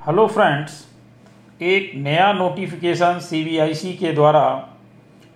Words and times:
Hello 0.00 0.26
friends 0.26 0.72
एक 1.60 1.90
नया 1.94 2.32
notification 2.32 3.18
CBIC 3.20 3.92
के 3.94 4.12
द्वारा 4.12 4.44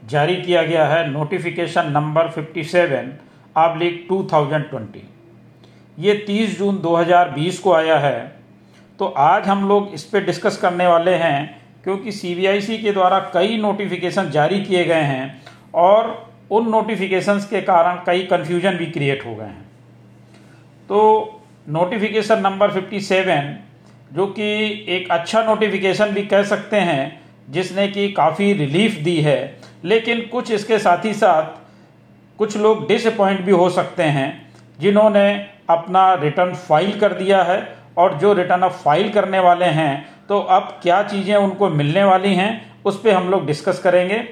जारी 0.02 0.37
किया 0.37 0.62
गया 0.62 0.87
है 0.87 1.10
नोटिफिकेशन 1.10 1.90
नंबर 1.92 2.30
57 2.33 3.11
आब्लिक 3.56 4.06
2020 4.11 5.03
ये 5.98 6.14
30 6.29 6.56
जून 6.58 6.79
2020 6.79 7.58
को 7.58 7.72
आया 7.72 7.98
है। 7.98 8.16
तो 8.98 9.06
आज 9.06 9.48
हम 9.48 9.69
लोग 9.69 9.90
इस 9.95 10.04
पर 10.04 10.24
डिस्कस 10.24 10.56
करने 10.56 10.87
वाले 10.87 11.15
हैं, 11.15 11.60
क्योंकि 11.85 12.12
सीबीआईसी 12.12 12.78
के 12.78 12.92
द्वारा 12.92 13.19
कई 13.35 13.58
नोटिफिकेशन 13.58 14.31
जारी 14.31 14.60
किए 14.60 14.85
गए 14.85 15.03
हैं 15.03 15.42
और 15.83 16.10
उन 16.51 16.70
नोटिफिकेशंस 16.70 17.48
के 17.51 17.60
कारण 17.62 18.01
कई 18.06 18.27
कन्फ्यूज़न 18.33 18.78
भी 18.78 18.87
क्रिएट 18.87 19.27
हो 19.27 19.34
गए 19.34 19.45
हैं। 19.45 19.62
तो 20.88 21.01
नोटिफिकेशन 21.70 22.41
नंबर 22.41 22.73
57 22.73 23.55
जो 24.15 24.27
कि 24.28 24.45
एक 24.88 25.10
अच्छा 25.10 25.42
नोटिफिकेशन 25.45 26.10
भी 26.10 26.23
कह 26.24 26.42
सकते 26.45 26.77
हैं, 26.78 27.20
जिसने 27.50 27.86
कि 27.88 28.09
काफ़ी 28.12 28.52
रिलीफ 28.54 28.98
दी 29.04 29.16
है। 29.20 29.38
लेकिन 29.84 30.20
कुछ 30.28 30.50
इसके 30.52 30.78
साथ 30.78 31.04
ही 31.04 31.12
साथ 31.14 31.62
कुछ 32.38 32.56
लोग 32.56 32.87
डिसअपॉइंट 32.88 33.40
भी 33.40 33.52
हो 33.52 33.68
सकते 33.70 34.02
हैं, 34.02 34.28
जिन्होंने 34.78 35.32
अपना 35.70 36.12
रिटर्न 36.14 36.54
फ़ाइल 36.54 36.98
कर 37.00 37.12
दिया 37.14 37.42
है। 37.42 37.62
और 37.98 38.14
जो 38.18 38.32
रिटर्न 38.32 38.62
अब 38.62 38.70
फ़ाइल 38.74 39.10
करने 39.10 39.38
वाले 39.40 39.66
हैं 39.73 40.06
तो 40.28 40.38
अब 40.38 40.78
क्या 40.82 41.02
चीज़ें 41.02 41.34
उनको 41.37 41.68
मिलने 41.70 42.04
वाली 42.04 42.34
हैं, 42.34 42.51
उस 42.84 43.01
पर 43.01 43.10
हम 43.10 43.28
लोग 43.30 43.46
डिस्कस 43.46 43.78
करेंगे। 43.78 44.23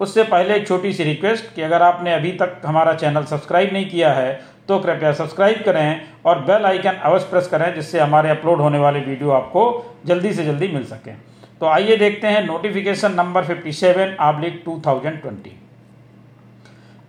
उससे 0.00 0.22
पहले 0.24 0.54
एक 0.54 0.66
छोटी 0.68 0.92
सी 0.92 1.04
रिक्वेस्ट 1.04 1.54
कि 1.54 1.62
अगर 1.62 1.82
आपने 1.82 2.12
अभी 2.14 2.32
तक 2.32 2.60
हमारा 2.64 2.92
चैनल 2.94 3.24
सब्सक्राइब 3.24 3.72
नहीं 3.72 3.88
किया 3.90 4.12
है 4.12 4.40
तो 4.68 4.78
कृपया 4.78 5.12
सब्सक्राइब 5.14 5.62
करें 5.64 6.00
और 6.26 6.40
बेल 6.40 6.64
आइकन 6.66 7.00
अवश्य 7.02 7.26
प्रेस 7.30 7.46
करें, 7.48 7.74
जिससे 7.74 8.00
हमारे 8.00 8.30
अपलोड 8.30 8.60
होने 8.60 8.78
वाले 8.78 9.00
वीडियो 9.00 9.30
आपको 9.32 9.62
जल्दी 10.06 10.32
से 10.32 10.44
जल्दी 10.44 10.68
मिल 10.68 10.84
सकें। 10.86 11.16
तो 11.60 11.66
आइए 11.66 11.96
देखते 11.96 12.26
हैं 12.26 12.44
नोटिफिकेशन 12.46 13.12
नंबर 13.12 13.44
57 13.44 14.16
आब्लिक 14.22 14.62
2020 14.64 15.50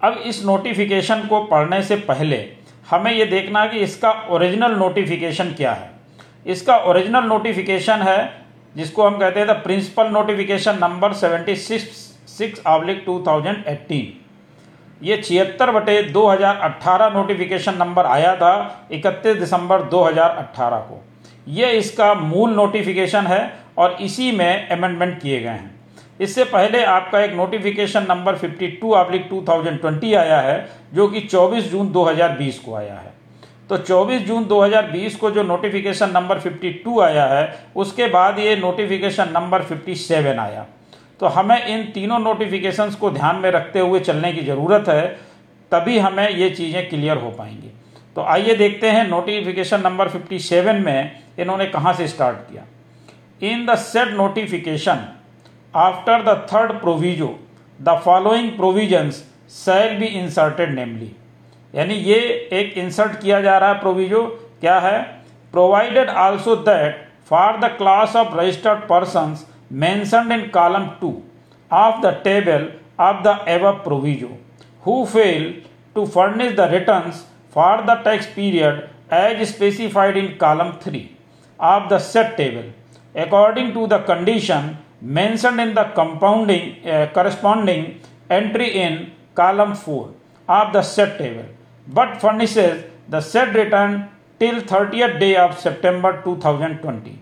अब 0.01 0.17
इस 0.25 0.43
नोटिफिकेशन 0.45 1.25
को 1.27 1.39
पढ़ने 1.45 1.81
से 1.83 1.95
पहले 2.07 2.37
हमें 2.89 3.11
यह 3.11 3.29
देखना 3.29 3.65
कि 3.65 3.79
इसका 3.79 4.11
ओरिजिनल 4.29 4.75
नोटिफिकेशन 4.75 5.51
क्या 5.53 5.71
है। 5.73 5.89
इसका 6.45 6.77
ओरिजिनल 6.83 7.23
नोटिफिकेशन 7.25 8.01
है, 8.01 8.19
जिसको 8.75 9.03
हम 9.03 9.17
कहते 9.19 9.39
हैं 9.39 9.47
the 9.47 9.51
principal 9.63 10.07
notification 10.11 10.77
number 10.81 11.13
seventy 11.15 11.55
six 11.57 12.07
six 12.29 12.61
oblique 12.67 13.03
two 13.05 13.23
thousand 13.27 13.63
eighteen 13.67 14.18
ये 15.03 15.17
छिहत्तर 15.17 15.71
बटे 15.71 16.01
2018 16.03 17.09
नोटिफिकेशन 17.13 17.75
नंबर 17.77 18.05
आया 18.05 18.35
था 18.35 18.53
31 18.91 19.39
दिसंबर 19.39 19.81
2018 19.81 20.79
को। 20.79 21.01
ये 21.47 21.71
इसका 21.71 22.13
मूल 22.13 22.49
नोटिफिकेशन 22.49 23.27
है 23.27 23.41
और 23.77 23.97
इसी 24.01 24.31
में 24.31 24.69
अमेंडमेंट 24.69 25.21
किए 25.21 25.39
गए 25.39 25.49
हैं। 25.49 25.79
इससे 26.21 26.43
पहले 26.43 26.83
आपका 26.83 27.19
एक 27.19 27.33
notification 27.33 28.05
number 28.09 28.35
52 28.35 28.79
two 28.81 28.91
oblique 28.91 29.27
two 29.29 29.45
आया 30.15 30.39
है, 30.41 30.69
जो 30.93 31.07
कि 31.07 31.21
24 31.21 31.71
जून 31.71 31.91
2020 31.91 32.59
को 32.59 32.73
आया 32.75 32.95
है। 32.95 33.13
तो 33.69 33.77
24 33.77 34.19
जून 34.19 34.45
2020 34.45 35.15
को 35.15 35.31
जो 35.31 35.43
नोटिफिकेशन 35.43 36.09
नंबर 36.09 36.39
52 36.39 36.99
आया 37.01 37.25
है, 37.25 37.63
उसके 37.75 38.07
बाद 38.07 38.39
ये 38.39 38.55
नोटिफिकेशन 38.55 39.29
नंबर 39.33 39.61
57 39.61 40.39
आया। 40.39 40.65
तो 41.19 41.27
हमें 41.27 41.65
इन 41.65 41.83
तीनों 41.85 42.19
नोटिफिकेशंस 42.19 42.95
को 42.95 43.09
ध्यान 43.11 43.35
में 43.35 43.49
रखते 43.51 43.79
हुए 43.79 43.99
चलने 43.99 44.31
की 44.33 44.41
ज़रूरत 44.41 44.89
है, 44.89 45.07
तभी 45.71 45.97
हमें 45.99 46.29
ये 46.29 46.49
चीज़ें 46.49 46.89
क्लियर 46.89 47.17
हो 47.17 47.29
पाएँगी। 47.31 47.71
तो 48.15 48.21
आइए 48.23 48.55
देखते 48.55 48.89
हैं 48.89 49.07
नोटिफिकेशन 49.07 49.81
नंबर 49.81 50.09
57 50.09 50.79
में 50.85 51.19
इन्होंने 51.39 51.65
कहाँ 51.67 51.93
से 51.93 52.07
स्टार्ट 52.07 52.37
किया। 52.39 52.63
In 53.41 53.65
the 53.65 53.75
said 53.77 54.13
notification 54.13 55.05
after 55.73 56.23
the 56.23 56.37
third 56.53 56.71
proviso 56.81 57.27
the 57.79 57.99
following 58.05 58.49
provisions 58.51 59.23
shall 59.49 59.97
be 59.99 60.05
inserted 60.05 60.73
namely 60.75 61.11
यानी 61.73 61.93
ये 61.93 62.17
एक 62.53 62.77
इंसर्ट 62.77 63.19
किया 63.21 63.41
जा 63.41 63.57
रहा 63.57 63.69
है 63.69 63.79
प्रोविजो 63.79 64.23
क्या 64.61 64.79
है? 64.79 65.01
Provided 65.53 66.09
also 66.09 66.55
that 66.55 67.07
for 67.29 67.57
the 67.57 67.65
class 67.77 68.15
of 68.15 68.35
registered 68.35 68.79
person 68.79 69.35
mentioned 69.69 70.31
in 70.31 70.49
column 70.49 70.95
2 70.99 71.23
of 71.69 72.01
the 72.01 72.11
table 72.27 72.71
of 72.97 73.23
the 73.23 73.35
above 73.55 73.83
proviso 73.83 74.31
who 74.81 75.05
fail 75.05 75.53
to 75.95 76.05
furnish 76.05 76.55
the 76.55 76.67
returns 76.69 77.25
for 77.49 77.83
the 77.89 77.95
tax 78.07 78.25
period 78.27 78.89
as 79.09 79.49
specified 79.49 80.17
in 80.17 80.37
column 80.37 80.73
3 80.79 81.15
of 81.59 81.89
the 81.89 81.99
set 81.99 82.35
table 82.37 82.67
according 83.15 83.73
to 83.73 83.85
the 83.93 83.99
condition 84.11 84.77
mentioned 85.01 85.59
in 85.61 85.73
the 85.73 85.85
compounding 85.99 86.85
uh, 86.85 87.07
corresponding 87.13 87.99
entry 88.29 88.69
in 88.85 89.11
column 89.35 89.75
4 89.75 90.13
of 90.57 90.73
the 90.73 90.81
set 90.81 91.17
table 91.17 91.47
but 91.87 92.19
furnishes 92.21 92.83
the 93.13 93.21
said 93.21 93.55
return 93.55 94.09
till 94.39 94.61
30th 94.61 95.19
day 95.19 95.35
of 95.45 95.59
September 95.59 96.21
2020 96.23 97.19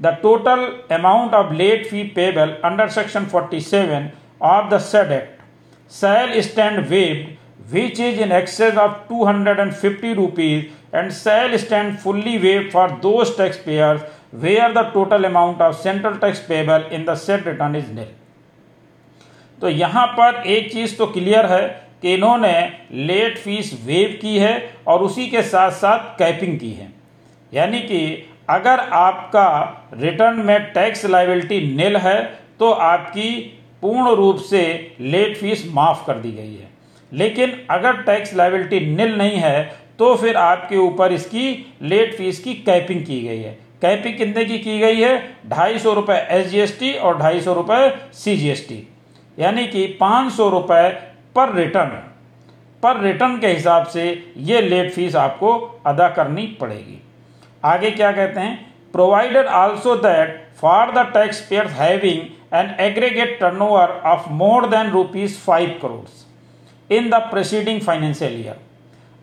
the 0.00 0.12
total 0.22 0.60
amount 0.90 1.34
of 1.34 1.52
late 1.54 1.86
fee 1.86 2.08
payable 2.08 2.56
under 2.62 2.88
section 2.88 3.26
47 3.26 4.10
of 4.40 4.70
the 4.70 4.78
said 4.78 5.12
act 5.12 5.42
shall 5.90 6.32
stand 6.42 6.88
waived 6.90 7.26
which 7.70 7.98
is 8.00 8.18
in 8.18 8.32
excess 8.32 8.76
of 8.76 8.94
250 9.08 10.14
rupees 10.14 10.70
and 10.92 11.12
shall 11.12 11.58
stand 11.58 12.00
fully 12.00 12.38
waived 12.38 12.72
for 12.72 12.86
those 13.02 13.36
taxpayers 13.36 14.00
where 14.44 14.72
the 14.72 14.84
total 14.96 15.24
amount 15.24 15.60
of 15.60 15.76
central 15.76 16.16
tax 16.18 16.40
payable 16.40 16.86
in 16.90 17.04
the 17.04 17.16
said 17.26 17.46
return 17.46 17.74
is 17.82 17.92
nil 17.98 18.16
तो 19.60 19.68
यहाँ 19.68 20.06
पर 20.18 20.42
एक 20.48 20.72
चीज़ 20.72 20.96
तो 20.96 21.06
clear 21.06 21.46
है 21.46 21.62
कि 22.02 22.12
इन्होंने 22.14 22.52
late 23.06 23.38
fees 23.38 23.72
wave 23.86 24.18
की 24.20 24.38
है 24.38 24.54
और 24.88 25.02
उसी 25.02 25.26
के 25.30 25.42
साथ 25.42 25.70
साथ 25.80 26.16
कैपिंग 26.18 26.58
की 26.58 26.70
है 26.74 26.90
यानी 27.54 27.80
कि 27.90 28.00
अगर 28.48 28.80
आपका 28.94 29.48
रिटर्न 29.94 30.40
में 30.40 30.72
टैक्स 30.72 31.04
लाइबिलिटी 31.06 31.60
निल 31.76 31.96
है 31.96 32.20
तो 32.58 32.70
आपकी 32.70 33.30
पूर्ण 33.82 34.14
रूप 34.16 34.38
से 34.40 34.62
लेट 35.00 35.36
फ़ीस 35.36 35.64
माफ़ 35.74 36.04
कर 36.06 36.18
दी 36.18 36.32
गई 36.32 36.54
है। 36.54 36.68
लेकिन 37.12 37.52
अगर 37.70 38.02
टैक्स 38.02 38.34
लाइबिलिटी 38.34 38.80
निल 38.86 39.16
नहीं 39.18 39.38
है 39.38 39.62
तो 39.98 40.14
फिर 40.16 40.36
आपके 40.36 40.76
ऊपर 40.78 41.12
इसकी 41.12 41.48
लेट 41.82 42.16
फ़ीस 42.16 42.38
की 42.40 42.54
कैपिंग 42.56 43.04
की 43.06 43.20
गई 43.22 43.38
है। 43.38 43.52
कैपिंग 43.82 44.16
कितने 44.18 44.44
की 44.44 44.58
की 44.58 44.78
गई 44.78 45.00
है? 45.00 45.18
ढाई 45.48 45.78
सौ 45.78 45.92
रुपए 45.94 46.16
एस 46.30 46.78
और 47.02 47.18
ढाई 47.18 47.40
सौ 47.40 47.54
रुपए 47.54 47.90
सी 48.14 48.36
जी 48.36 48.48
एस 48.50 48.66
टी 48.68 48.86
यानी 49.38 49.66
कि 49.66 49.86
पाँच 50.00 50.32
सौ 50.32 50.48
रुपए 50.48 50.88
पर 51.36 51.54
रिटर्न 51.54 51.88
पर 52.82 53.00
रिटर्न 53.00 53.38
के 53.38 53.46
हिसाब 53.46 53.86
से 53.86 54.02
ये 54.36 54.60
लेट 54.60 54.92
फ़ीस 54.92 55.16
आपको 55.16 55.52
अदा 55.86 56.08
करनी 56.08 56.46
पड़ेगी। 56.60 56.98
आगे 57.62 57.90
क्या 57.90 58.10
कहते 58.12 58.40
हैं? 58.40 58.72
Provided 58.92 59.46
also 59.46 59.94
that 59.96 60.48
for 60.60 60.90
the 60.92 61.06
tax 61.14 61.40
payer 61.40 61.66
having 61.66 62.20
an 62.54 62.74
aggregate 62.80 63.38
turnover 63.40 63.90
of 64.06 64.28
more 64.32 64.66
than 64.66 64.90
rupees 64.90 65.38
five 65.38 65.78
crore 65.82 66.94
in 66.94 67.10
the 67.10 67.14
proceeding 67.30 67.80
financial 67.80 68.40
year 68.40 68.60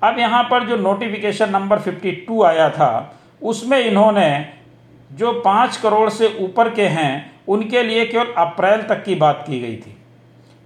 अब 0.01 0.19
यहाँ 0.19 0.43
पर 0.43 0.67
जो 0.67 0.75
नोटिफिकेशन 0.77 1.49
नंबर 1.49 1.79
52 1.79 2.43
आया 2.45 2.69
था, 2.69 3.17
उसमें 3.41 3.79
इन्होंने 3.79 4.29
जो 5.11 5.31
पाँच 5.41 5.77
करोड़ 5.77 6.09
से 6.09 6.27
ऊपर 6.39 6.69
के 6.69 6.87
हैं, 6.87 7.31
उनके 7.47 7.83
लिए 7.83 8.05
केवल 8.05 8.33
अप्रैल 8.37 8.81
तक 8.81 9.03
की 9.03 9.15
बात 9.15 9.43
की 9.47 9.59
गई 9.59 9.75
थी। 9.75 9.95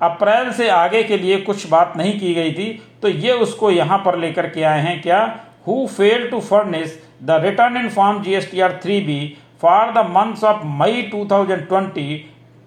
अप्रैल 0.01 0.51
से 0.51 0.69
आगे 0.69 1.03
के 1.03 1.17
लिए 1.17 1.37
कुछ 1.41 1.67
बात 1.69 1.93
नहीं 1.97 2.19
की 2.19 2.33
गई 2.33 2.51
थी 2.51 2.67
तो 3.01 3.07
ये 3.07 3.31
उसको 3.37 3.71
यहाँ 3.71 3.97
पर 3.97 4.17
लेकर 4.17 4.49
के 4.49 4.63
आए 4.63 4.81
हैं 4.81 5.01
क्या? 5.01 5.23
Who 5.67 5.85
fail 5.87 6.27
to 6.29 6.39
furnish 6.39 6.99
the 7.25 7.37
return 7.39 7.75
in 7.77 7.89
form 7.89 8.23
GSTR 8.23 8.81
3B 8.81 9.37
for 9.59 9.93
the 9.93 10.03
months 10.03 10.43
of 10.43 10.61
May 10.77 11.09
2020 11.09 12.05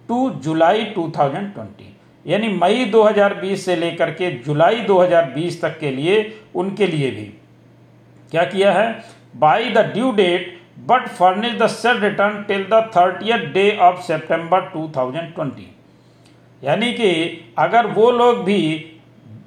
to 0.08 0.18
July 0.44 0.76
2020 0.96 1.88
यानी 2.26 2.48
मई 2.48 2.84
2020 2.92 3.56
से 3.56 3.76
लेकर 3.76 4.10
के 4.10 4.30
जुलाई 4.44 4.84
2020 4.90 5.60
तक 5.62 5.78
के 5.78 5.90
लिए, 5.90 6.20
उनके 6.54 6.86
लिए 6.86 7.10
भी। 7.10 7.24
क्या 8.30 8.44
किया 8.44 8.72
है? 8.72 9.04
By 9.36 9.70
the 9.70 9.78
due 9.94 10.12
date 10.12 10.60
but 10.86 11.08
furnish 11.18 11.58
the 11.58 11.66
said 11.66 12.00
return 12.02 12.42
till 12.48 12.64
the 12.70 12.82
thirtieth 12.96 13.52
day 13.54 13.66
of 13.80 14.00
September 14.02 14.70
2020 14.76 16.64
यानी 16.64 16.92
कि 16.92 17.10
अगर 17.58 17.86
वो 17.86 18.10
लोग 18.10 18.44
भी 18.44 18.62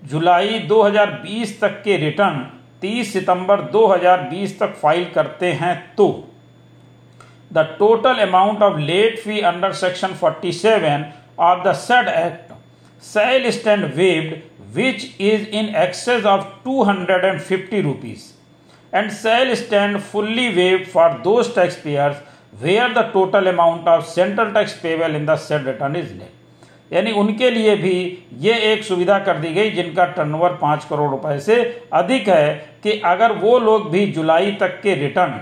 जुलाई 0.06 0.60
2020 0.72 1.60
तक 1.62 1.82
के 1.84 1.98
रिटर्न 1.98 2.46
30 2.82 3.12
सितंबर 3.14 3.62
2020 3.72 4.60
तक 4.60 4.76
फ़ाइल 4.76 5.06
करते 5.14 5.52
हैं 5.62 5.76
तो 5.96 6.08
the 7.52 7.66
total 7.80 8.20
amount 8.22 8.62
of 8.64 8.78
late 8.82 9.20
fee 9.20 9.40
under 9.52 9.74
section 9.76 10.14
47 10.24 11.04
of 11.42 11.64
the 11.64 11.74
said 11.80 12.08
act 12.10 12.54
shall 13.04 13.50
stand 13.52 13.86
waived 13.96 14.36
which 14.76 15.04
is 15.22 15.48
in 15.50 15.76
excess 15.78 16.26
of 16.28 16.46
two 16.64 16.82
hundred 16.84 17.26
and 17.26 17.40
fifty 17.42 17.82
rupees 17.82 18.32
and 18.94 19.12
shall 19.14 19.54
stand 19.56 20.00
fully 20.04 20.48
waived 20.54 20.86
for 20.88 21.20
those 21.24 21.54
tax 21.56 21.76
payers 21.82 22.18
where 22.62 22.94
the 22.94 23.10
total 23.14 23.48
amount 23.48 23.88
of 23.88 24.06
central 24.08 24.52
tax 24.54 24.74
payable 24.82 25.16
in 25.16 25.26
the 25.26 25.36
said 25.42 25.68
return 25.68 25.96
is 25.96 26.14
late 26.14 26.37
यानी 26.92 27.12
उनके 27.12 27.50
लिए 27.50 27.76
भी 27.76 27.96
ये 28.40 28.54
एक 28.72 28.84
सुविधा 28.84 29.20
कर 29.20 29.38
दी 29.38 29.54
गई 29.54 29.70
जिनका 29.70 30.06
टर्नओवर 30.06 30.50
पाँच 30.50 30.86
करोड़ 30.86 31.10
रुपए 31.12 31.40
से 31.40 31.56
अधिक 31.94 32.30
है 32.30 32.56
कि 32.84 32.92
अगर 33.06 33.32
वो 33.32 33.60
लोग 33.60 33.90
भी 33.92 34.06
जुलाई 34.08 34.52
तक 34.52 34.82
के 34.82 34.96
रिटर्न 34.96 35.40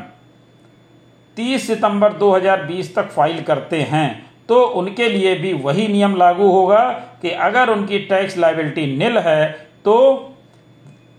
30 1.37 1.59
सितंबर 1.59 2.13
2020 2.13 2.93
तक 2.95 3.09
फ़ाइल 3.09 3.41
करते 3.41 3.81
हैं 3.81 4.25
तो 4.49 4.63
उनके 4.63 5.09
लिए 5.09 5.35
भी 5.35 5.53
वही 5.53 5.87
नियम 5.87 6.15
लागू 6.15 6.47
होगा 6.51 6.89
कि 7.21 7.29
अगर 7.29 7.69
उनकी 7.69 7.99
टैक्स 7.99 8.37
लाइबिलिटी 8.37 8.85
निल 8.97 9.17
है 9.17 9.51
तो 9.85 9.97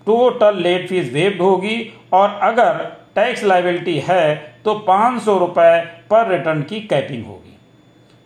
टोटल 0.06 0.62
लेट 0.62 0.88
फ़ीस 0.88 1.12
वेव्ड 1.12 1.40
होगी 1.40 1.92
और 2.12 2.38
अगर 2.42 2.84
टैक्स 3.14 3.44
लाइबिलिटी 3.44 3.98
है 3.98 4.34
तो 4.64 4.74
पाँच 4.78 5.22
सौ 5.22 5.38
रुपये 5.38 5.80
पर 6.10 6.28
रिटर्न 6.28 6.62
की 6.62 6.80
कैपिंग 6.80 7.24
होगी। 7.26 7.55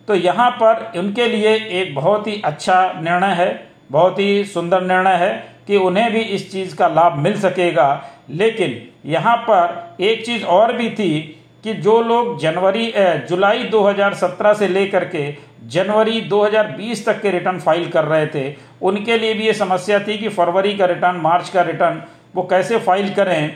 तो 0.07 0.15
यहाँ 0.15 0.49
पर 0.53 0.99
उनके 0.99 1.27
लिए 1.27 1.55
एक 1.81 1.93
बहुत 1.95 2.27
ही 2.27 2.41
अच्छा 2.45 3.01
निर्णय 3.01 3.33
है, 3.33 3.69
बहुत 3.91 4.19
ही 4.19 4.43
सुंदर 4.45 4.81
निर्णय 4.83 5.15
है 5.17 5.31
कि 5.67 5.77
उन्हें 5.77 6.11
भी 6.11 6.19
इस 6.19 6.51
चीज़ 6.51 6.75
का 6.75 6.87
लाभ 6.89 7.17
मिल 7.17 7.39
सकेगा। 7.39 8.03
लेकिन 8.31 8.81
यहाँ 9.05 9.35
पर 9.49 10.03
एक 10.03 10.25
चीज़ 10.25 10.43
और 10.45 10.73
भी 10.73 10.89
थी 10.89 11.19
कि 11.63 11.73
जो 11.75 12.01
लोग 12.01 12.39
जनवरी 12.39 12.91
जुलाई 13.29 13.63
2017 13.65 14.53
से 14.53 14.67
लेकर 14.67 15.03
के 15.05 15.31
जनवरी 15.67 16.21
2020 16.29 17.05
तक 17.05 17.21
के 17.21 17.31
रिटर्न 17.31 17.59
फ़ाइल 17.59 17.87
कर 17.89 18.03
रहे 18.03 18.27
थे, 18.27 18.55
उनके 18.81 19.17
लिए 19.17 19.33
भी 19.33 19.45
ये 19.45 19.53
समस्या 19.53 19.99
थी 19.99 20.17
कि 20.17 20.29
फरवरी 20.29 20.73
का 20.77 20.85
रिटर्न, 20.85 21.15
मार्च 21.17 21.49
का 21.49 21.61
रिटर्न 21.61 22.01
वो 22.35 22.43
कैसे 22.43 22.79
फ़ाइल 22.79 23.13
करें, 23.13 23.55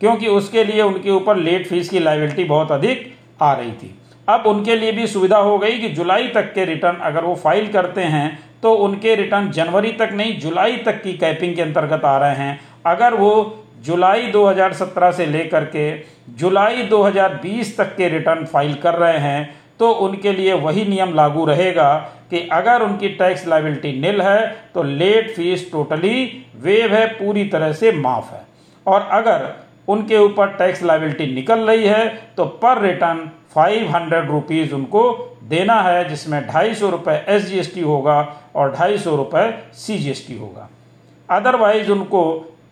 क्योंकि 0.00 0.28
उसके 0.28 0.64
लिए 0.64 0.82
उनके 0.82 1.10
ऊपर 1.10 1.36
लेट 1.38 1.66
फ़ीस 1.68 1.88
की 1.88 1.98
लाइबिलिटी 1.98 2.44
बहुत 2.44 2.72
अधिक 2.72 3.12
आ 3.42 3.52
रही 3.52 3.72
थी। 3.72 3.94
अब 4.28 4.46
उनके 4.46 4.76
लिए 4.76 4.92
भी 4.92 5.06
सुविधा 5.06 5.38
हो 5.38 5.58
गई 5.58 5.78
कि 5.78 5.88
जुलाई 5.90 6.28
तक 6.28 6.52
के 6.54 6.64
रिटर्न 6.64 6.96
अगर 7.02 7.24
वो 7.24 7.34
फ़ाइल 7.34 7.68
करते 7.68 8.00
हैं 8.06 8.38
तो 8.62 8.72
उनके 8.74 9.14
रिटर्न 9.14 9.50
जनवरी 9.50 9.92
तक 9.92 10.10
नहीं, 10.12 10.38
जुलाई 10.40 10.76
तक 10.76 11.02
की 11.02 11.12
कैपिंग 11.14 11.54
के 11.56 11.62
अंतर्गत 11.62 12.04
आ 12.04 12.16
रहे 12.18 12.34
हैं। 12.36 12.60
अगर 12.86 13.14
वो 13.14 13.32
जुलाई 13.84 14.30
2017 14.32 15.12
से 15.12 15.26
लेकर 15.26 15.64
के 15.66 15.86
जुलाई 16.38 16.82
2020 16.88 17.76
तक 17.78 17.94
के 17.96 18.08
रिटर्न 18.08 18.44
फ़ाइल 18.44 18.74
कर 18.74 18.94
रहे 18.94 19.18
हैं 19.18 19.54
तो 19.78 19.90
उनके 20.00 20.32
लिए 20.32 20.52
वही 20.54 20.84
नियम 20.84 21.14
लागू 21.14 21.44
रहेगा 21.44 21.94
कि 22.30 22.48
अगर 22.52 22.82
उनकी 22.82 23.08
टैक्स 23.14 23.46
लाइबिलिटी 23.46 23.92
निल 24.00 24.20
है 24.22 24.46
तो 24.74 24.82
लेट 24.82 25.34
फ़ीस 25.36 25.70
टोटली 25.72 26.24
वेव 26.56 26.94
है, 26.94 27.06
पूरी 27.08 27.44
तरह 27.44 27.72
से 27.72 27.92
माफ़ 27.92 28.32
है। 28.34 28.42
और 28.86 29.08
अगर 29.12 29.52
उनके 29.88 30.18
ऊपर 30.18 30.56
टैक्स 30.58 30.82
लाइबिलिटी 30.82 31.26
निकल 31.34 31.60
रही 31.60 31.84
है 31.84 32.08
तो 32.36 32.44
पर 32.62 32.80
रिटर्न 32.82 33.30
फाइव 33.54 33.88
हंड्रेड 33.88 34.30
रुपीज़ 34.30 34.74
उनको 34.74 35.02
देना 35.44 35.80
है, 35.82 36.08
जिसमें 36.08 36.46
ढाई 36.46 36.74
सौ 36.74 36.90
रुपये 36.90 37.14
एस 37.28 37.42
जी 37.46 37.58
एस 37.58 37.74
टी 37.74 37.80
होगा 37.82 38.20
और 38.56 38.72
ढाई 38.72 38.98
सौ 38.98 39.16
रुपये 39.16 39.50
सी 39.76 39.98
जी 39.98 40.10
एस 40.10 40.24
टी 40.28 40.38
होगा। 40.38 40.68
अदरवाइज़ 41.28 41.90
उनको 41.90 42.22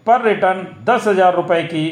पर 0.07 0.23
रिटर्न 0.23 0.67
दस 0.85 1.07
हज़ार 1.07 1.35
रुपये 1.37 1.63
की 1.65 1.85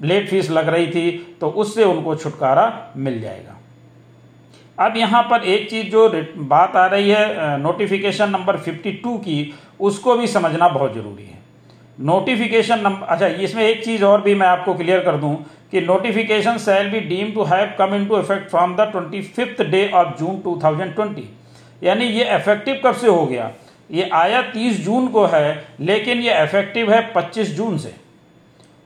लेट 0.00 0.28
फ़ीस 0.28 0.50
लग 0.50 0.68
रही 0.68 0.86
थी 0.86 1.36
तो 1.40 1.48
उससे 1.50 1.84
उनको 1.84 2.14
छुटकारा 2.14 2.92
मिल 2.96 3.20
जाएगा। 3.20 3.56
अब 4.78 4.96
यहाँ 4.96 5.22
पर 5.30 5.44
एक 5.44 5.68
चीज़ 5.70 5.86
जो 5.90 6.08
बात 6.38 6.76
आ 6.76 6.86
रही 6.86 7.10
है 7.10 7.58
नोटिफिकेशन 7.60 8.30
नंबर 8.30 8.56
52 8.58 9.16
की, 9.18 9.54
उसको 9.80 10.16
भी 10.16 10.26
समझना 10.28 10.68
बहुत 10.68 10.94
ज़रूरी 10.94 11.24
है। 11.24 11.38
नोटिफिकेशन 11.98 12.80
नंबर 12.80 13.06
अच्छा 13.06 13.26
इसमें 13.26 13.62
एक 13.64 13.84
चीज़ 13.84 14.04
और 14.04 14.20
भी 14.20 14.34
मैं 14.34 14.46
आपको 14.46 14.74
क्लियर 14.74 15.00
कर 15.00 15.16
दूँ। 15.16 15.36
कि 15.72 15.80
notification 15.80 16.58
shall 16.58 16.90
be 16.90 17.00
deem 17.00 17.32
to 17.32 17.44
have 17.44 17.72
come 17.78 17.94
into 18.06 18.18
effect 18.18 18.50
from 18.50 18.76
the 18.76 18.88
twenty 18.92 19.22
fifth 19.22 19.62
day 19.62 19.88
of 19.94 20.18
June 20.18 20.40
2020 20.42 21.24
यानी 21.82 22.04
ये 22.04 22.24
इफ़ेक्टिव 22.36 22.80
कब 22.84 22.94
से 22.94 23.08
हो 23.08 23.24
गया? 23.26 23.50
ये 23.90 24.08
आया 24.12 24.40
30 24.52 24.80
जून 24.84 25.08
को 25.08 25.24
है, 25.26 25.64
लेकिन 25.80 26.18
ये 26.18 26.42
इफ़ेक्टिव 26.42 26.92
है 26.92 27.00
25 27.12 27.54
जून 27.56 27.76
से। 27.78 27.94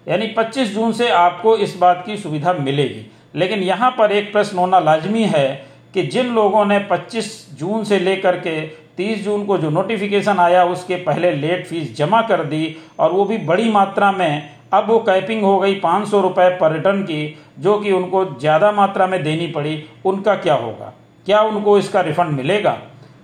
यानी 0.07 0.27
25 0.27 0.75
जून 0.75 0.93
से 0.93 1.09
आपको 1.09 1.57
इस 1.57 1.77
बात 1.77 2.03
की 2.07 2.17
सुविधा 2.17 2.53
मिलेगी। 2.53 3.07
लेकिन 3.35 3.63
यहाँ 3.63 3.91
पर 3.91 4.13
एक 4.13 4.33
प्रश्न 4.33 4.59
होना 4.59 4.79
लाजमी 4.79 5.25
है 5.25 5.49
कि 5.95 6.03
जिन 6.03 6.35
लोगों 6.35 6.65
ने 6.65 6.79
25 6.91 7.31
जून 7.59 7.85
से 7.85 7.99
लेकर 7.99 8.37
के 8.37 8.61
30 8.97 9.25
जून 9.25 9.45
को 9.47 9.59
जो 9.59 9.71
नोटिफिकेशन 9.71 10.39
आया, 10.39 10.65
उसके 10.65 10.97
पहले 10.97 11.31
लेट 11.31 11.67
फ़ीस 11.67 11.97
जमा 11.97 12.23
कर 12.23 12.45
दी 12.45 12.77
और 12.99 13.13
वो 13.13 13.25
भी 13.25 13.39
बड़ी 13.39 13.71
मात्रा 13.71 14.13
में 14.13 14.51
अब 14.73 14.87
वो 14.89 14.99
कैपिंग 15.01 15.43
हो 15.43 15.59
गई 15.59 15.75
पाँच 15.81 16.09
सौ 16.09 16.21
रुपये 16.21 16.49
पर 16.51 16.73
रिटर्न 16.73 17.03
की, 17.03 17.37
जो 17.59 17.79
कि 17.79 17.93
उनको 17.93 18.25
ज़्यादा 18.41 18.71
मात्रा 18.73 19.07
में 19.07 19.23
देनी 19.23 19.47
पड़ी, 19.47 19.83
उनका 20.05 20.35
क्या 20.37 20.55
होगा? 20.55 20.93
क्या 21.27 21.41
उनको 21.43 21.79
इसका 21.79 22.01
रिफंड 22.01 22.31
मिलेगा? 22.31 22.79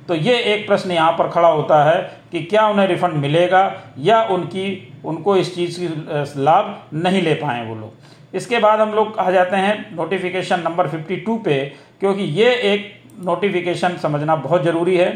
तो 0.09 0.15
ये 0.15 0.37
एक 0.45 0.67
प्रश्न 0.67 0.91
यहाँ 0.91 1.13
पर 1.13 1.29
खड़ा 1.29 1.49
होता 1.49 1.83
है 1.85 2.01
कि 2.33 2.41
क्या 2.43 2.67
उन्हें 2.69 2.87
रिफंड 2.87 3.15
मिलेगा 3.15 3.63
या 3.99 4.23
उनकी, 4.25 4.93
उनको 5.05 5.37
इस 5.37 5.55
चीज़ 5.55 5.79
की 5.81 6.43
लाभ 6.43 6.77
नहीं 6.95 7.23
ले 7.23 7.35
पाए 7.35 7.65
वो 7.67 7.75
लोग। 7.75 8.37
इसके 8.37 8.59
बाद 8.59 8.81
हम 8.81 8.93
लोग 8.95 9.19
आ 9.19 9.31
जाते 9.31 9.57
हैं 9.57 9.97
नोटिफिकेशन 9.97 10.61
नंबर 10.61 10.89
52 10.89 11.39
पे, 11.45 11.59
क्योंकि 12.01 12.23
ये 12.23 12.53
एक 12.73 12.93
नोटिफिकेशन 13.25 13.97
समझना 13.97 14.37
बहुत 14.37 14.65
ज़रूरी 14.65 14.97
है। 14.97 15.11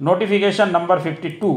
नोटिफिकेशन 0.00 0.70
नंबर 0.70 1.00
52 1.00 1.52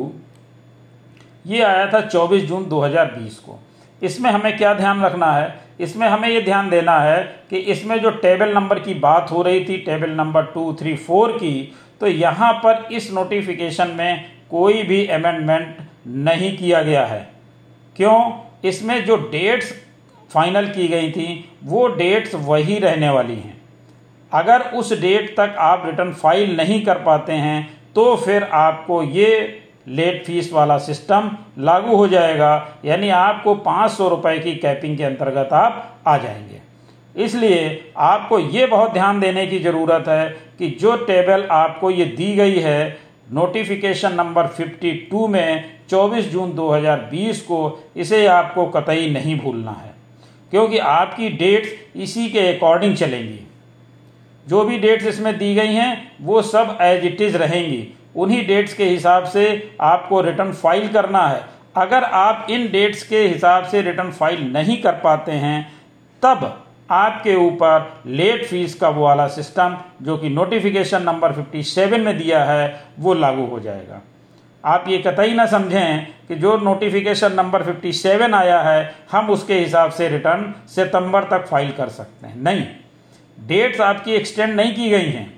ये 1.46 1.62
आया 1.62 1.86
था 1.94 2.00
24 2.10 2.46
जून 2.46 2.66
2020 2.66 3.38
को। 3.40 3.60
इसमें 4.02 4.30
हमें 4.32 4.58
क्या 4.58 4.74
ध्यान 4.74 5.02
रखना 5.02 5.32
है? 5.32 5.54
इसमें 5.80 6.08
हमें 6.08 6.28
ये 6.30 6.42
ध्यान 6.42 6.70
देना 6.70 7.00
है 7.00 7.22
कि 7.50 7.58
इसमें 7.58 7.98
जो 8.00 8.10
टेबल 8.12 8.54
नंबर 8.54 8.80
की 8.80 8.94
बात 8.94 9.32
हो 9.32 9.42
रही 9.42 9.64
थी, 9.66 9.78
table 9.78 10.10
number 10.12 10.46
two, 10.46 10.74
three, 10.74 10.96
four 10.96 11.32
की 11.32 11.74
तो 12.02 12.08
यहाँ 12.08 12.54
पर 12.64 12.88
इस 12.92 13.12
नोटिफिकेशन 13.14 13.88
में 13.88 14.26
कोई 14.52 14.84
भी 14.84 15.06
अमेंडमेंट 15.08 15.78
नहीं 16.08 16.56
किया 16.58 16.82
गया 16.82 17.06
है। 17.06 17.28
क्यों? 17.96 18.32
इसमें 18.66 19.06
जो 19.06 19.16
डेट्स 19.32 19.74
फाइनल 20.32 20.68
की 20.68 20.88
गई 20.88 21.12
थी, 21.12 21.50
वो 21.64 21.88
डेट्स 21.88 22.36
वही 22.36 22.78
रहने 22.80 23.10
वाली 23.10 23.36
हैं। 23.36 23.54
अगर 24.32 24.62
उस 24.72 24.92
डेट 25.02 25.30
तक 25.38 25.56
आप 25.60 25.84
रिटर्न 25.86 26.12
फ़ाइल 26.14 26.56
नहीं 26.58 26.82
कर 26.86 26.98
पाते 27.00 27.34
हैं 27.34 27.68
तो 27.96 28.16
फिर 28.16 28.44
आपको 28.44 29.02
ये 29.04 29.30
लेट 29.88 30.24
फ़ीस 30.26 30.52
वाला 30.54 30.78
सिस्टम 30.78 31.30
लागू 31.60 31.96
हो 31.96 32.08
जाएगा, 32.08 32.80
यानी 32.86 33.10
आपको 33.10 33.56
पाँच 33.56 33.92
सौ 33.92 34.08
रुपये 34.10 34.40
की 34.40 34.56
कैपिंग 34.56 34.98
के 34.98 35.04
अंतर्गत 35.04 35.54
आप 35.54 36.00
आ 36.08 36.18
जाएँगे। 36.18 36.62
इसलिए 37.16 37.94
आपको 37.98 38.40
ये 38.40 38.66
बहुत 38.66 38.94
ध्यान 38.94 39.20
देने 39.20 39.46
की 39.48 39.60
ज़रूरत 39.60 40.08
है 40.08 40.30
कि 40.60 40.70
जो 40.82 40.96
टेबल 40.98 41.48
आपको 41.52 41.92
ये 41.92 42.06
दी 42.06 42.36
गई 42.36 42.60
है 42.60 42.98
नोटिफिकेशन 43.32 44.14
नंबर 44.14 44.48
52 44.48 45.28
में 45.28 45.72
24 45.90 46.26
जून 46.26 46.52
2020 46.52 47.42
को, 47.42 47.90
इसे 47.96 48.26
आपको 48.28 48.66
कतई 48.66 49.10
नहीं 49.10 49.40
भूलना 49.40 49.72
है, 49.72 49.94
क्योंकि 50.52 50.78
आपकी 50.78 51.30
डेट्स 51.30 51.70
इसी 51.96 52.30
के 52.30 52.40
अकॉर्डिंग 52.48 52.96
चलेंगी। 52.96 53.40
जो 54.48 54.64
भी 54.64 54.78
डेट्स 54.78 55.06
इसमें 55.06 55.38
दी 55.38 55.54
गई 55.56 55.74
हैं, 55.74 56.12
वो 56.22 56.42
सब 56.42 56.78
एज 56.82 57.06
इट 57.06 57.22
इज़ 57.22 57.38
रहेंगी। 57.38 57.88
उन्हीं 58.16 58.48
डेट्स 58.48 58.74
के 58.74 58.86
हिसाब 58.86 59.24
से 59.24 59.76
आपको 59.82 60.22
रिटर्न 60.22 60.54
फ़ाइल 60.54 60.88
करना 60.88 61.28
है। 61.28 61.44
अगर 61.76 62.04
आप 62.04 62.48
इन 62.50 62.72
डेट्स 62.72 63.04
के 63.04 63.28
हिसाब 63.28 63.64
से 63.64 63.82
रिटर्न 63.82 64.12
फ़ाइल 64.12 64.54
नहीं 64.54 64.82
कर 64.82 64.92
पाते 64.92 65.32
हैं, 65.32 65.72
तब 66.24 66.66
आपके 66.92 67.36
ऊपर 67.36 68.02
लेट 68.06 68.46
फ़ीस 68.46 68.76
का 68.76 68.90
वो 68.90 69.04
वाला 69.04 69.28
सिस्टम 69.28 69.78
जो 70.02 70.18
कि 70.18 70.30
नोटिफिकेशन 70.30 71.02
नंबर 71.02 71.32
57 71.32 72.02
में 72.02 72.18
दिया 72.18 72.44
है, 72.44 72.82
वो 73.00 73.14
लागू 73.14 73.46
हो 73.46 73.60
जाएगा। 73.60 74.02
आप 74.66 74.86
ये 74.88 74.98
कतई 74.98 75.34
ना 75.34 75.46
समझें 75.46 76.06
कि 76.28 76.36
जो 76.36 76.58
नोटिफिकेशन 76.58 77.34
नंबर 77.34 77.64
57 77.64 78.34
आया 78.34 78.62
है, 78.62 78.96
हम 79.12 79.30
उसके 79.30 79.54
हिसाब 79.60 79.92
से 79.92 80.10
रिटर्न 80.10 80.54
सितंबर 80.68 81.24
तक 81.24 81.46
फ़ाइल 81.48 81.72
कर 81.72 81.90
सकते 81.90 82.28
हैं। 82.28 82.42
नहीं। 82.42 82.64
डेट्स 83.48 83.82
आपकी 83.82 84.12
एक्सटेंड 84.12 84.56
नहीं 84.56 84.76
की 84.76 84.90
गई 84.90 85.06
हैं। 85.06 85.35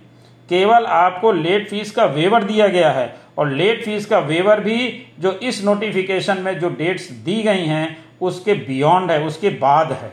केवल 0.49 0.85
आपको 0.87 1.31
लेट 1.33 1.69
फ़ीस 1.69 1.91
का 1.91 2.05
वेवर 2.07 2.43
दिया 2.43 2.67
गया 2.67 2.91
है 2.91 3.13
और 3.37 3.49
लेट 3.51 3.83
फ़ीस 3.85 4.05
का 4.05 4.19
वेवर 4.21 4.59
भी 4.59 4.77
जो 5.19 5.31
इस 5.43 5.63
नोटिफिकेशन 5.65 6.37
में 6.41 6.57
जो 6.59 6.69
डेट्स 6.71 7.11
दी 7.11 7.41
गई 7.43 7.65
हैं, 7.65 7.97
उसके 8.21 8.53
बियॉन्ड 8.53 9.11
है, 9.11 9.23
उसके 9.23 9.49
बाद 9.49 9.91
है। 9.93 10.11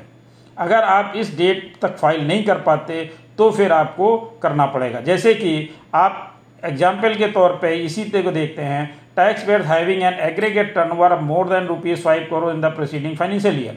अगर 0.57 0.83
आप 0.85 1.13
इस 1.17 1.37
डेट 1.37 1.73
तक 1.83 1.97
फ़ाइल 1.97 2.27
नहीं 2.27 2.45
कर 2.45 2.59
पाते 2.63 3.05
तो 3.39 3.51
फिर 3.51 3.73
आपको 3.73 4.17
करना 4.43 4.67
पड़ेगा। 4.67 5.01
जैसे 5.03 5.35
कि 5.35 5.71
आप 5.95 6.31
एग्ज़ाम्पल 6.63 7.15
के 7.15 7.27
तौर 7.31 7.59
पे 7.63 7.75
इसी 7.77 8.05
को 8.13 8.31
देखते 8.31 8.63
हैं 8.63 8.85
tax 9.17 9.43
payer 9.47 9.63
having 9.63 10.03
an 10.03 10.15
aggregate 10.23 10.75
turnover 10.75 11.19
more 11.21 11.49
than 11.49 11.67
rupees 11.67 12.03
five 12.03 12.27
crore 12.31 12.53
in 12.53 12.61
the 12.61 12.73
proceeding 12.77 13.17
financial 13.17 13.59
year 13.65 13.77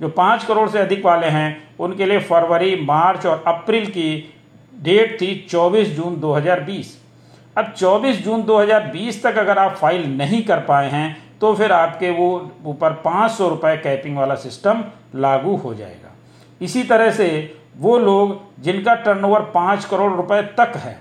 जो 0.00 0.08
पाँच 0.10 0.44
करोड़ 0.44 0.68
से 0.70 0.78
अधिक 0.78 1.04
वाले 1.04 1.26
हैं, 1.26 1.76
उनके 1.78 2.06
लिए 2.06 2.18
फरवरी, 2.20 2.74
मार्च 2.82 3.26
और 3.26 3.44
अप्रैल 3.46 3.86
की 3.86 4.08
डेट 4.76 5.20
थी 5.20 5.46
24 5.50 5.84
जून 5.86 6.20
2020 6.20 6.86
अब 7.56 7.74
24 7.74 8.22
जून 8.24 8.42
2020 8.42 9.22
तक 9.22 9.38
अगर 9.38 9.58
आप 9.58 9.76
फ़ाइल 9.76 10.06
नहीं 10.16 10.42
कर 10.42 10.60
पाए 10.60 10.90
हैं 10.90 11.16
तो 11.40 11.54
फिर 11.54 11.72
आपके 11.72 12.10
वो 12.10 12.28
ऊपर 12.66 12.92
पाँच 13.04 13.30
सौ 13.30 13.48
रुपये 13.48 13.76
कैपिंग 13.76 14.16
वाला 14.16 14.34
सिस्टम 14.34 14.84
लागू 15.14 15.54
हो 15.56 15.74
जाएगा। 15.74 16.12
इसी 16.60 16.82
तरह 16.82 17.10
से 17.10 17.28
वो 17.76 17.98
लोग 17.98 18.62
जिनका 18.62 18.94
टर्नओवर 18.94 19.40
पाँच 19.54 19.84
करोड़ 19.84 20.12
रुपए 20.12 20.42
तक 20.58 20.76
है, 20.76 20.98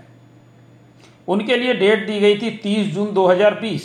उनके 1.27 1.55
लिए 1.55 1.73
डेट 1.73 2.05
दी 2.07 2.19
गई 2.19 2.37
थी 2.37 2.49
तीस 2.63 2.93
जून 2.93 3.13
2020 3.13 3.81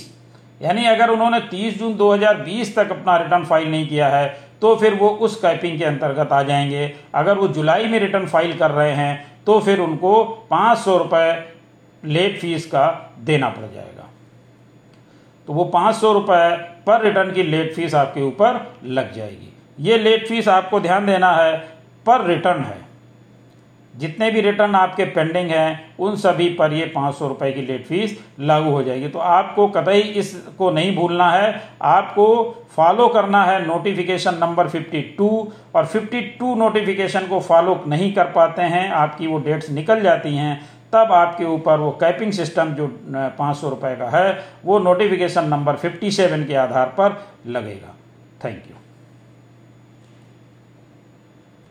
यानी 0.60 0.84
अगर 0.84 1.10
उन्होंने 1.10 1.40
30 1.50 1.78
जून 1.78 1.96
2020 1.96 2.74
तक 2.76 2.90
अपना 2.90 3.16
रिटर्न 3.16 3.44
फ़ाइल 3.44 3.70
नहीं 3.70 3.88
किया 3.88 4.08
है 4.08 4.28
तो 4.62 4.74
फिर 4.76 4.94
वो 4.94 5.08
उस 5.08 5.36
कैपिंग 5.36 5.78
के 5.78 5.84
अंतर्गत 5.84 6.32
आ 6.32 6.42
जाएँगे। 6.42 6.92
अगर 7.14 7.38
वो 7.38 7.48
जुलाई 7.48 7.86
में 7.86 7.98
रिटर्न 7.98 8.26
फ़ाइल 8.26 8.56
कर 8.58 8.70
रहे 8.70 8.92
हैं 8.92 9.29
तो 9.46 9.60
फिर 9.60 9.80
उनको 9.80 10.24
पाँच 10.50 10.78
सौ 10.78 10.96
रुपये 10.98 11.32
लेट 12.04 12.40
फ़ीस 12.40 12.66
का 12.66 13.14
देना 13.18 13.48
पड़ 13.48 13.66
जाएगा। 13.74 14.08
तो 15.48 15.52
वो 15.52 15.64
पाँच 15.64 15.96
सौ 15.96 16.12
रुपये 16.12 16.56
पर 16.86 17.02
रिटर्न 17.02 17.32
की 17.32 17.42
लेट 17.42 17.74
फ़ीस 17.74 17.94
आपके 17.94 18.22
ऊपर 18.22 18.60
लग 18.84 19.12
जाएगी। 19.12 19.52
ये 19.78 19.98
लेट 19.98 20.26
फ़ीस 20.28 20.48
आपको 20.48 20.80
ध्यान 20.80 21.06
देना 21.06 21.32
है, 21.32 21.56
पर 22.06 22.24
रिटर्न 22.26 22.62
है। 22.64 22.78
जितने 23.94 24.30
भी 24.30 24.40
रिटर्न 24.40 24.74
आपके 24.74 25.04
पेंडिंग 25.06 25.50
हैं, 25.50 25.94
उन 25.98 26.16
सभी 26.16 26.48
पर 26.50 26.72
ये 26.72 26.84
पाँच 26.86 27.14
सौ 27.14 27.28
रुपये 27.28 27.50
की 27.52 27.62
लेट 27.62 27.84
फ़ीस 27.86 28.18
लागू 28.40 28.70
हो 28.70 28.82
जाएगी। 28.82 29.08
तो 29.08 29.18
आपको 29.18 29.66
कतई 29.68 30.00
इसको 30.00 30.70
नहीं 30.70 30.94
भूलना 30.96 31.30
है। 31.30 31.62
आपको 31.82 32.26
फॉलो 32.76 33.08
करना 33.08 33.44
है 33.44 33.66
नोटिफिकेशन 33.66 34.34
नंबर 34.34 34.68
52 34.68 35.30
और 35.74 35.86
52 35.86 36.54
नोटिफिकेशन 36.56 37.26
को 37.26 37.40
फॉलो 37.40 37.82
नहीं 37.86 38.12
कर 38.14 38.24
पाते 38.32 38.62
हैं, 38.62 38.88
आपकी 38.90 39.26
वो 39.26 39.38
डेट्स 39.38 39.70
निकल 39.70 40.00
जाती 40.00 40.34
हैं, 40.36 40.60
तब 40.92 41.12
आपके 41.12 41.44
ऊपर 41.44 41.78
वो 41.78 41.90
कैपिंग 41.90 42.32
सिस्टम 42.32 42.74
जो 42.74 42.86
पाँच 43.38 43.56
सौ 43.56 43.68
रुपये 43.68 43.94
का 43.96 44.08
है, 44.08 44.38
वो 44.64 44.78
नोटिफिकेशन 44.78 45.48
नंबर 45.48 45.76
57 45.76 46.46
के 46.46 46.54
आधार 46.56 46.94
पर 46.98 47.22
लगेगा। 47.46 47.94
Thank 48.44 48.62
you 48.70 48.76